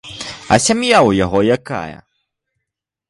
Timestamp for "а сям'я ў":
0.53-1.11